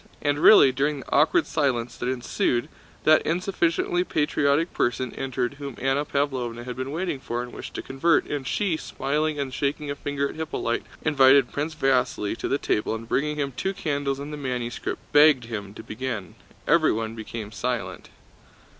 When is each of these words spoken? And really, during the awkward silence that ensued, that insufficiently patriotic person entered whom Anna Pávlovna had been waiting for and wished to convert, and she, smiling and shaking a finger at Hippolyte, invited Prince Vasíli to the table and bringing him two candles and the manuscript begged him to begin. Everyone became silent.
And 0.19 0.39
really, 0.39 0.71
during 0.71 1.01
the 1.01 1.11
awkward 1.11 1.45
silence 1.45 1.95
that 1.97 2.09
ensued, 2.09 2.69
that 3.03 3.21
insufficiently 3.21 4.03
patriotic 4.03 4.73
person 4.73 5.13
entered 5.13 5.57
whom 5.59 5.77
Anna 5.79 6.05
Pávlovna 6.05 6.65
had 6.65 6.75
been 6.75 6.89
waiting 6.89 7.19
for 7.19 7.43
and 7.43 7.53
wished 7.53 7.75
to 7.75 7.83
convert, 7.83 8.25
and 8.25 8.47
she, 8.47 8.77
smiling 8.77 9.37
and 9.39 9.53
shaking 9.53 9.91
a 9.91 9.95
finger 9.95 10.27
at 10.27 10.33
Hippolyte, 10.33 10.87
invited 11.03 11.51
Prince 11.51 11.75
Vasíli 11.75 12.35
to 12.37 12.47
the 12.47 12.57
table 12.57 12.95
and 12.95 13.07
bringing 13.07 13.35
him 13.35 13.51
two 13.51 13.75
candles 13.75 14.17
and 14.17 14.33
the 14.33 14.37
manuscript 14.37 14.99
begged 15.11 15.43
him 15.43 15.71
to 15.75 15.83
begin. 15.83 16.33
Everyone 16.67 17.13
became 17.13 17.51
silent. 17.51 18.09